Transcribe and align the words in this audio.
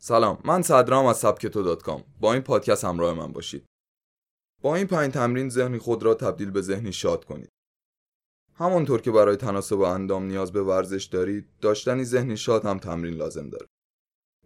سلام 0.00 0.38
من 0.44 0.62
صدرام 0.62 1.06
از 1.06 1.16
سبکتو 1.16 1.62
دات 1.62 1.82
کام. 1.82 2.04
با 2.20 2.32
این 2.32 2.42
پادکست 2.42 2.84
همراه 2.84 3.14
من 3.14 3.32
باشید. 3.32 3.66
با 4.62 4.76
این 4.76 4.86
پنج 4.86 5.12
تمرین 5.12 5.48
ذهنی 5.48 5.78
خود 5.78 6.02
را 6.02 6.14
تبدیل 6.14 6.50
به 6.50 6.60
ذهنی 6.60 6.92
شاد 6.92 7.24
کنید. 7.24 7.48
همانطور 8.54 9.00
که 9.00 9.10
برای 9.10 9.36
تناسب 9.36 9.80
اندام 9.80 10.24
نیاز 10.24 10.52
به 10.52 10.62
ورزش 10.62 11.04
دارید 11.04 11.48
داشتنی 11.60 12.04
ذهنی 12.04 12.36
شاد 12.36 12.64
هم 12.64 12.78
تمرین 12.78 13.14
لازم 13.14 13.48
داره 13.48 13.66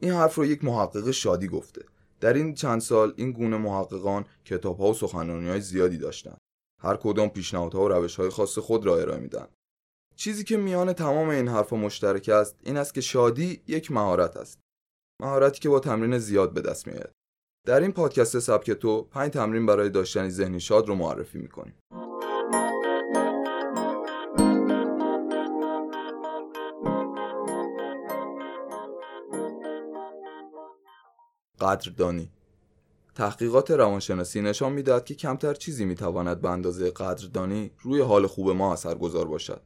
این 0.00 0.12
حرف 0.12 0.34
رو 0.34 0.44
یک 0.44 0.64
محقق 0.64 1.10
شادی 1.10 1.48
گفته. 1.48 1.84
در 2.20 2.32
این 2.32 2.54
چند 2.54 2.80
سال 2.80 3.14
این 3.16 3.32
گونه 3.32 3.56
محققان 3.56 4.24
کتاب 4.44 4.78
ها 4.78 4.90
و 4.90 4.94
سخنرانی 4.94 5.48
های 5.48 5.60
زیادی 5.60 5.98
داشتند 5.98 6.38
هر 6.80 6.96
کدام 6.96 7.28
پیشنهادها 7.28 7.84
و 7.84 7.88
روش 7.88 8.16
های 8.16 8.28
خاص 8.28 8.58
خود 8.58 8.86
را 8.86 8.98
ارائه 8.98 9.20
میدن. 9.20 9.48
چیزی 10.16 10.44
که 10.44 10.56
میان 10.56 10.92
تمام 10.92 11.28
این 11.28 11.48
حرفها 11.48 11.76
مشترک 11.76 12.28
است 12.28 12.56
این 12.62 12.76
است 12.76 12.94
که 12.94 13.00
شادی 13.00 13.62
یک 13.66 13.90
مهارت 13.90 14.36
است. 14.36 14.58
مهارتی 15.22 15.60
که 15.60 15.68
با 15.68 15.80
تمرین 15.80 16.18
زیاد 16.18 16.54
به 16.54 16.60
دست 16.60 16.86
میاد 16.86 17.12
در 17.66 17.80
این 17.80 17.92
پادکست 17.92 18.38
سبک 18.38 18.70
تو 18.70 19.02
پنج 19.02 19.32
تمرین 19.32 19.66
برای 19.66 19.90
داشتن 19.90 20.28
ذهنی 20.28 20.60
شاد 20.60 20.88
رو 20.88 20.94
معرفی 20.94 21.38
می‌کنیم. 21.38 21.74
قدردانی. 31.60 32.30
تحقیقات 33.14 33.70
روانشناسی 33.70 34.40
نشان 34.40 34.72
می‌دهد 34.72 35.04
که 35.04 35.14
کمتر 35.14 35.54
چیزی 35.54 35.84
می‌تواند 35.84 36.40
به 36.40 36.50
اندازه 36.50 36.90
قدردانی 36.90 37.70
روی 37.82 38.00
حال 38.00 38.26
خوب 38.26 38.50
ما 38.50 38.72
اثرگذار 38.72 39.28
باشد. 39.28 39.62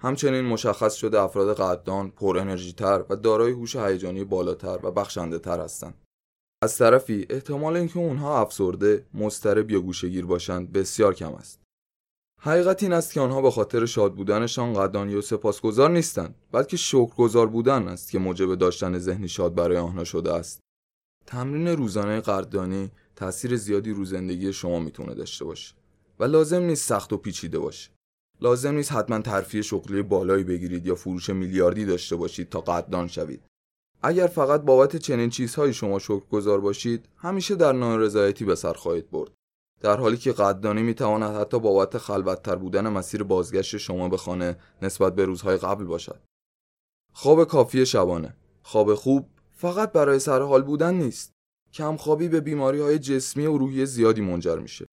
همچنین 0.00 0.44
مشخص 0.44 0.94
شده 0.94 1.20
افراد 1.20 1.56
قدردان 1.56 2.10
پر 2.10 2.38
انرژی 2.38 2.72
تر 2.72 3.04
و 3.08 3.16
دارای 3.16 3.52
هوش 3.52 3.76
هیجانی 3.76 4.24
بالاتر 4.24 4.78
و 4.82 4.90
بخشنده 4.90 5.38
تر 5.38 5.60
هستند. 5.60 5.94
از 6.62 6.78
طرفی 6.78 7.26
احتمال 7.30 7.76
اینکه 7.76 7.98
اونها 7.98 8.40
افسرده 8.40 9.06
مضطرب 9.14 9.70
یا 9.70 9.80
گوشگیر 9.80 10.26
باشند 10.26 10.72
بسیار 10.72 11.14
کم 11.14 11.34
است. 11.34 11.60
حقیقت 12.40 12.82
این 12.82 12.92
است 12.92 13.12
که 13.12 13.20
آنها 13.20 13.42
به 13.42 13.50
خاطر 13.50 13.86
شاد 13.86 14.14
بودنشان 14.14 14.72
قدردانی 14.72 15.14
و 15.14 15.20
سپاسگزار 15.20 15.90
نیستند 15.90 16.34
بلکه 16.52 16.76
شکرگزار 16.76 17.46
بودن 17.46 17.88
است 17.88 18.10
که 18.10 18.18
موجب 18.18 18.54
داشتن 18.54 18.98
ذهنی 18.98 19.28
شاد 19.28 19.54
برای 19.54 19.76
آنها 19.76 20.04
شده 20.04 20.32
است. 20.32 20.60
تمرین 21.26 21.68
روزانه 21.68 22.20
قدردانی 22.20 22.90
تاثیر 23.16 23.56
زیادی 23.56 23.92
رو 23.92 24.04
زندگی 24.04 24.52
شما 24.52 24.78
می‌تونه 24.78 25.14
داشته 25.14 25.44
باشه 25.44 25.74
و 26.18 26.24
لازم 26.24 26.62
نیست 26.62 26.88
سخت 26.88 27.12
و 27.12 27.16
پیچیده 27.16 27.58
باشه. 27.58 27.90
لازم 28.40 28.74
نیست 28.74 28.92
حتما 28.92 29.20
ترفیع 29.20 29.62
شغلی 29.62 30.02
بالایی 30.02 30.44
بگیرید 30.44 30.86
یا 30.86 30.94
فروش 30.94 31.30
میلیاردی 31.30 31.84
داشته 31.84 32.16
باشید 32.16 32.48
تا 32.48 32.60
قدردان 32.60 33.06
شوید. 33.06 33.44
اگر 34.02 34.26
فقط 34.26 34.60
بابت 34.60 34.96
چنین 34.96 35.30
چیزهایی 35.30 35.72
شما 35.72 35.98
شکرگزار 35.98 36.60
باشید 36.60 37.08
همیشه 37.16 37.54
در 37.54 37.72
نارضایتی 37.72 38.44
به 38.44 38.54
سر 38.54 38.72
خواهید 38.72 39.10
برد. 39.10 39.30
در 39.80 39.96
حالی 39.96 40.16
که 40.16 40.32
قدردانی 40.32 40.82
می‌تواند 40.82 41.36
حتی 41.36 41.60
بابت 41.60 41.98
خلوتتر 41.98 42.56
بودن 42.56 42.88
مسیر 42.88 43.22
بازگشت 43.22 43.76
شما 43.76 44.08
به 44.08 44.16
خانه 44.16 44.56
نسبت 44.82 45.14
به 45.14 45.24
روزهای 45.24 45.56
قبل 45.56 45.84
باشد. 45.84 46.20
خواب 47.12 47.44
کافی 47.44 47.86
شبانه. 47.86 48.36
خواب 48.62 48.94
خوب 48.94 49.28
فقط 49.52 49.92
برای 49.92 50.18
سرحال 50.18 50.62
بودن 50.62 50.94
نیست. 50.94 51.32
کمخوابی 51.72 52.28
به 52.28 52.40
بیماری 52.40 52.80
های 52.80 52.98
جسمی 52.98 53.46
و 53.46 53.58
روحی 53.58 53.86
زیادی 53.86 54.20
منجر 54.20 54.58
میشه. 54.58 54.86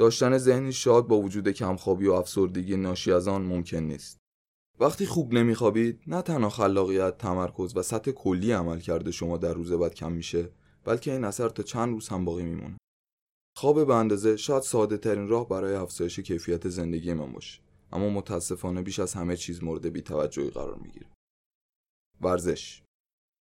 داشتن 0.00 0.38
ذهنی 0.38 0.72
شاد 0.72 1.06
با 1.06 1.20
وجود 1.20 1.48
کمخوابی 1.48 2.06
و 2.06 2.12
افسردگی 2.12 2.76
ناشی 2.76 3.12
از 3.12 3.28
آن 3.28 3.42
ممکن 3.42 3.76
نیست. 3.76 4.18
وقتی 4.78 5.06
خوب 5.06 5.34
نمیخوابید 5.34 6.00
نه 6.06 6.22
تنها 6.22 6.50
خلاقیت 6.50 7.18
تمرکز 7.18 7.76
و 7.76 7.82
سطح 7.82 8.10
کلی 8.10 8.52
عمل 8.52 8.80
کرده 8.80 9.10
شما 9.10 9.36
در 9.36 9.54
روز 9.54 9.72
بعد 9.72 9.94
کم 9.94 10.12
میشه 10.12 10.48
بلکه 10.84 11.12
این 11.12 11.24
اثر 11.24 11.48
تا 11.48 11.62
چند 11.62 11.88
روز 11.88 12.08
هم 12.08 12.24
باقی 12.24 12.42
میمونه. 12.42 12.76
خواب 13.56 13.86
به 13.86 13.94
اندازه 13.94 14.36
شاید 14.36 14.62
ساده 14.62 14.96
ترین 14.96 15.28
راه 15.28 15.48
برای 15.48 15.74
افزایش 15.74 16.20
کیفیت 16.20 16.68
زندگی 16.68 17.12
من 17.12 17.32
باشه 17.32 17.60
اما 17.92 18.10
متاسفانه 18.10 18.82
بیش 18.82 18.98
از 18.98 19.14
همه 19.14 19.36
چیز 19.36 19.62
مورد 19.62 19.86
بیتوجهی 19.86 20.50
قرار 20.50 20.78
می‌گیره. 20.78 21.06
ورزش 22.20 22.82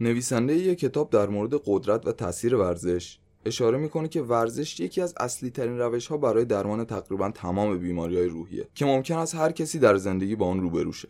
نویسنده 0.00 0.54
یک 0.54 0.78
کتاب 0.78 1.10
در 1.10 1.28
مورد 1.28 1.54
قدرت 1.64 2.06
و 2.06 2.12
تاثیر 2.12 2.56
ورزش 2.56 3.18
اشاره 3.46 3.78
می‌کنه 3.78 4.08
که 4.08 4.22
ورزش 4.22 4.80
یکی 4.80 5.00
از 5.00 5.14
اصلی 5.16 5.50
ترین 5.50 5.78
روش 5.78 6.06
ها 6.06 6.16
برای 6.16 6.44
درمان 6.44 6.84
تقریبا 6.84 7.30
تمام 7.30 7.78
بیماری 7.78 8.16
های 8.16 8.26
روحیه 8.26 8.68
که 8.74 8.84
ممکن 8.84 9.16
است 9.16 9.34
هر 9.34 9.52
کسی 9.52 9.78
در 9.78 9.96
زندگی 9.96 10.36
با 10.36 10.46
آن 10.46 10.60
روبرو 10.60 10.92
شه. 10.92 11.08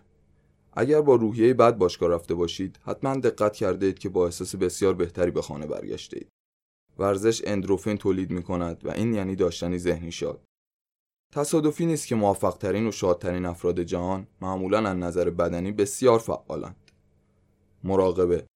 اگر 0.72 1.00
با 1.00 1.14
روحیه 1.14 1.54
بد 1.54 1.76
باشگاه 1.76 2.10
رفته 2.10 2.34
باشید 2.34 2.78
حتما 2.84 3.16
دقت 3.16 3.56
کرده 3.56 3.86
اید 3.86 3.98
که 3.98 4.08
با 4.08 4.24
احساس 4.24 4.56
بسیار 4.56 4.94
بهتری 4.94 5.30
به 5.30 5.42
خانه 5.42 5.66
برگشته 5.66 6.16
اید. 6.16 6.28
ورزش 6.98 7.42
اندروفین 7.46 7.96
تولید 7.96 8.30
می 8.30 8.42
کند 8.42 8.86
و 8.86 8.90
این 8.90 9.14
یعنی 9.14 9.36
داشتنی 9.36 9.78
ذهنی 9.78 10.12
شاد. 10.12 10.40
تصادفی 11.32 11.86
نیست 11.86 12.06
که 12.06 12.14
موفق 12.14 12.56
ترین 12.56 12.86
و 12.86 12.92
شادترین 12.92 13.46
افراد 13.46 13.80
جهان 13.80 14.26
معمولا 14.40 14.78
از 14.78 14.96
نظر 14.96 15.30
بدنی 15.30 15.72
بسیار 15.72 16.18
فعالند. 16.18 16.90
مراقبه 17.84 18.46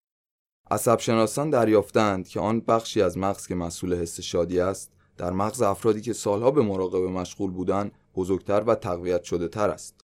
عصب 0.70 0.98
شناسان 0.98 1.50
دریافتند 1.50 2.28
که 2.28 2.40
آن 2.40 2.60
بخشی 2.60 3.02
از 3.02 3.18
مغز 3.18 3.46
که 3.46 3.54
مسئول 3.54 3.94
حس 3.94 4.20
شادی 4.20 4.60
است 4.60 4.92
در 5.16 5.30
مغز 5.30 5.62
افرادی 5.62 6.00
که 6.00 6.12
سالها 6.12 6.50
به 6.50 6.62
مراقبه 6.62 7.08
مشغول 7.08 7.50
بودند 7.50 7.92
بزرگتر 8.16 8.60
و 8.60 8.74
تقویت 8.74 9.22
شده 9.22 9.48
تر 9.48 9.70
است. 9.70 10.00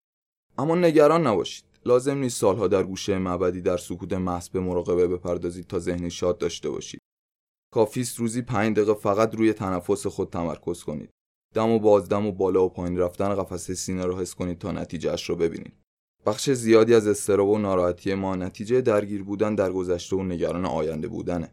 اما 0.58 0.74
نگران 0.74 1.26
نباشید. 1.26 1.64
لازم 1.86 2.18
نیست 2.18 2.40
سالها 2.40 2.68
در 2.68 2.82
گوشه 2.82 3.18
معبدی 3.18 3.60
در 3.60 3.76
سکوت 3.76 4.12
محض 4.12 4.48
به 4.48 4.60
مراقبه 4.60 5.08
بپردازید 5.08 5.66
تا 5.66 5.78
ذهنی 5.78 6.10
شاد 6.10 6.38
داشته 6.38 6.70
باشید. 6.70 7.00
کافی 7.74 8.00
است 8.00 8.18
روزی 8.18 8.42
پنج 8.42 8.76
دقیقه 8.76 8.94
فقط 8.94 9.34
روی 9.34 9.52
تنفس 9.52 10.06
خود 10.06 10.30
تمرکز 10.30 10.82
کنید. 10.82 11.10
دم 11.54 11.70
و 11.70 11.78
بازدم 11.78 12.26
و 12.26 12.32
بالا 12.32 12.64
و 12.64 12.68
پایین 12.68 12.98
رفتن 12.98 13.34
قفسه 13.34 13.74
سینه 13.74 14.06
را 14.06 14.18
حس 14.18 14.34
کنید 14.34 14.58
تا 14.58 14.72
نتیجهش 14.72 15.30
را 15.30 15.36
ببینید. 15.36 15.72
بخش 16.30 16.50
زیادی 16.50 16.94
از 16.94 17.06
استراب 17.06 17.48
و 17.48 17.58
ناراحتی 17.58 18.14
ما 18.14 18.36
نتیجه 18.36 18.80
درگیر 18.80 19.22
بودن 19.22 19.54
در 19.54 19.72
گذشته 19.72 20.16
و 20.16 20.22
نگران 20.22 20.66
آینده 20.66 21.08
بودنه. 21.08 21.52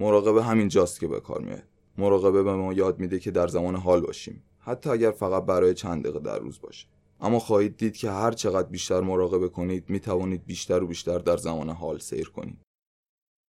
مراقبه 0.00 0.42
همین 0.42 0.68
جاست 0.68 1.00
که 1.00 1.08
به 1.08 1.20
کار 1.20 1.40
میاد. 1.40 1.62
مراقبه 1.98 2.42
به 2.42 2.54
ما 2.54 2.72
یاد 2.72 2.98
میده 2.98 3.18
که 3.18 3.30
در 3.30 3.48
زمان 3.48 3.76
حال 3.76 4.00
باشیم. 4.00 4.42
حتی 4.58 4.90
اگر 4.90 5.10
فقط 5.10 5.44
برای 5.44 5.74
چند 5.74 6.02
دقیقه 6.02 6.18
در 6.18 6.38
روز 6.38 6.60
باشه. 6.60 6.86
اما 7.20 7.38
خواهید 7.38 7.76
دید 7.76 7.96
که 7.96 8.10
هر 8.10 8.32
چقدر 8.32 8.68
بیشتر 8.68 9.00
مراقبه 9.00 9.48
کنید 9.48 9.90
می 9.90 10.00
توانید 10.00 10.46
بیشتر 10.46 10.82
و 10.82 10.86
بیشتر 10.86 11.18
در 11.18 11.36
زمان 11.36 11.70
حال 11.70 11.98
سیر 11.98 12.28
کنید. 12.28 12.58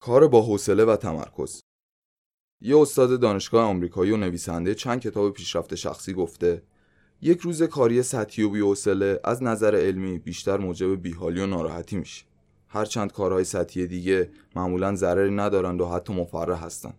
کار 0.02 0.28
با 0.28 0.42
حوصله 0.42 0.84
و 0.84 0.96
تمرکز. 0.96 1.60
یه 2.60 2.78
استاد 2.78 3.20
دانشگاه 3.20 3.64
آمریکایی 3.64 4.10
و 4.10 4.16
نویسنده 4.16 4.74
چند 4.74 5.00
کتاب 5.00 5.32
پیشرفت 5.32 5.74
شخصی 5.74 6.12
گفته 6.12 6.62
یک 7.22 7.40
روز 7.40 7.62
کاری 7.62 8.02
سطحی 8.02 8.44
و 8.44 8.50
بی‌حوصله 8.50 9.20
از 9.24 9.42
نظر 9.42 9.74
علمی 9.74 10.18
بیشتر 10.18 10.56
موجب 10.56 11.02
بیحالی 11.02 11.40
و 11.40 11.46
ناراحتی 11.46 11.96
میشه. 11.96 12.24
هرچند 12.68 13.12
کارهای 13.12 13.44
سطحی 13.44 13.86
دیگه 13.86 14.30
معمولا 14.56 14.94
ضرری 14.94 15.30
ندارند 15.30 15.80
و 15.80 15.86
حتی 15.86 16.12
مفرح 16.12 16.64
هستند. 16.64 16.94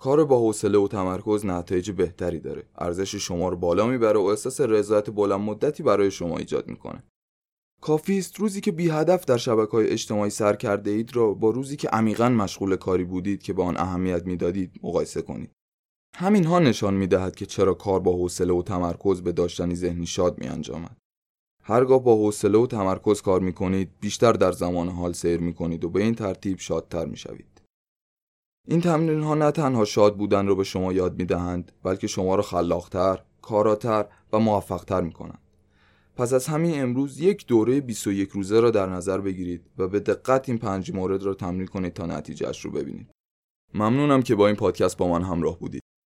کار 0.00 0.24
با 0.24 0.38
حوصله 0.38 0.78
و 0.78 0.88
تمرکز 0.88 1.46
نتایج 1.46 1.90
بهتری 1.90 2.40
داره. 2.40 2.62
ارزش 2.78 3.14
شما 3.14 3.48
رو 3.48 3.56
بالا 3.56 3.86
می‌بره 3.86 4.18
و 4.18 4.22
احساس 4.22 4.60
رضایت 4.60 5.10
بلند 5.10 5.40
مدتی 5.40 5.82
برای 5.82 6.10
شما 6.10 6.38
ایجاد 6.38 6.68
می‌کنه. 6.68 7.02
کافی 7.80 8.18
است 8.18 8.40
روزی 8.40 8.60
که 8.60 8.72
بی 8.72 8.90
هدف 8.90 9.24
در 9.24 9.36
شبکه 9.36 9.72
های 9.72 9.88
اجتماعی 9.88 10.30
سر 10.30 10.56
کرده 10.56 10.90
اید 10.90 11.16
را 11.16 11.34
با 11.34 11.50
روزی 11.50 11.76
که 11.76 11.88
عمیقا 11.88 12.28
مشغول 12.28 12.76
کاری 12.76 13.04
بودید 13.04 13.42
که 13.42 13.52
به 13.52 13.62
آن 13.62 13.76
اهمیت 13.76 14.26
می‌دادید 14.26 14.80
مقایسه 14.82 15.22
کنید. 15.22 15.50
همین 16.16 16.44
ها 16.44 16.58
نشان 16.58 16.94
می 16.94 17.06
دهد 17.06 17.36
که 17.36 17.46
چرا 17.46 17.74
کار 17.74 18.00
با 18.00 18.12
حوصله 18.12 18.52
و 18.52 18.62
تمرکز 18.62 19.20
به 19.20 19.32
داشتنی 19.32 19.74
ذهنی 19.74 20.06
شاد 20.06 20.38
می 20.38 20.46
انجامد. 20.46 20.96
هرگاه 21.62 22.02
با 22.02 22.14
حوصله 22.14 22.58
و 22.58 22.66
تمرکز 22.66 23.22
کار 23.22 23.40
می 23.40 23.52
کنید 23.52 23.90
بیشتر 24.00 24.32
در 24.32 24.52
زمان 24.52 24.88
حال 24.88 25.12
سیر 25.12 25.40
می 25.40 25.54
کنید 25.54 25.84
و 25.84 25.88
به 25.88 26.02
این 26.02 26.14
ترتیب 26.14 26.58
شادتر 26.58 27.04
می 27.04 27.16
شوید. 27.16 27.60
این 28.68 28.80
تمرین 28.80 29.22
ها 29.22 29.34
نه 29.34 29.50
تنها 29.50 29.84
شاد 29.84 30.16
بودن 30.16 30.46
رو 30.46 30.56
به 30.56 30.64
شما 30.64 30.92
یاد 30.92 31.18
می 31.18 31.24
دهند 31.24 31.72
بلکه 31.82 32.06
شما 32.06 32.34
را 32.34 32.42
خلاقتر، 32.42 33.22
کاراتر 33.42 34.06
و 34.32 34.38
موفقتر 34.38 35.00
می 35.00 35.12
کنند. 35.12 35.38
پس 36.16 36.32
از 36.32 36.46
همین 36.46 36.82
امروز 36.82 37.20
یک 37.20 37.46
دوره 37.46 37.80
21 37.80 38.30
روزه 38.30 38.60
را 38.60 38.70
در 38.70 38.86
نظر 38.86 39.20
بگیرید 39.20 39.70
و 39.78 39.88
به 39.88 40.00
دقت 40.00 40.48
این 40.48 40.58
پنج 40.58 40.92
مورد 40.94 41.22
را 41.22 41.34
تمرین 41.34 41.66
کنید 41.66 41.92
تا 41.92 42.06
نتیجهش 42.06 42.60
رو 42.60 42.70
ببینید. 42.70 43.10
ممنونم 43.74 44.22
که 44.22 44.34
با 44.34 44.46
این 44.46 44.56
پادکست 44.56 44.96
با 44.96 45.08
من 45.08 45.22
همراه 45.22 45.58
بودید. 45.58 45.83